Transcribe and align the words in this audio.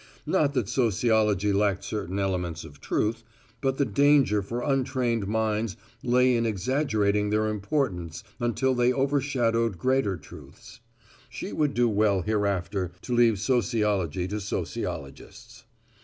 Not 0.25 0.55
that 0.55 0.67
sociology 0.67 1.53
lacked 1.53 1.83
certain 1.83 2.17
elements 2.17 2.63
of 2.63 2.79
truth, 2.81 3.23
but 3.61 3.77
the 3.77 3.85
danger 3.85 4.41
for 4.41 4.63
untrained 4.63 5.27
minds 5.27 5.77
lay 6.01 6.35
in 6.35 6.43
exaggerating 6.43 7.29
their 7.29 7.47
importance 7.47 8.23
until 8.39 8.73
they 8.73 8.91
overshadowed 8.91 9.77
greater 9.77 10.17
truths. 10.17 10.79
She 11.29 11.53
would 11.53 11.75
do 11.75 11.87
well 11.87 12.23
hereafter 12.23 12.91
to 13.03 13.13
leave 13.13 13.37
sociology 13.39 14.27
to 14.29 14.39
sociologists. 14.41 15.65